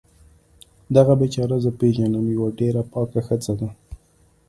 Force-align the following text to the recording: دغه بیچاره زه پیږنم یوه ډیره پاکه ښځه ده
دغه 0.95 1.13
بیچاره 1.21 1.55
زه 1.63 1.69
پیږنم 1.79 2.25
یوه 2.35 2.49
ډیره 2.59 2.81
پاکه 2.91 3.21
ښځه 3.27 3.53
ده 3.59 3.69